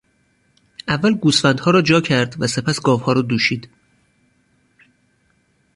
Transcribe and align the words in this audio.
اول 0.87 1.13
گوسفندها 1.15 1.71
را 1.71 1.81
جا 1.81 2.01
کرد 2.01 2.35
و 2.39 2.47
سپس 2.47 2.81
گاوها 2.81 3.13
را 3.13 3.21
دوشید. 3.21 3.69